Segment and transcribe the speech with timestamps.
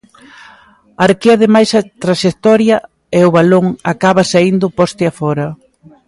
[1.05, 2.77] Arquea de máis a traxectoria
[3.17, 5.47] e o balón acaba saíndo poste afora.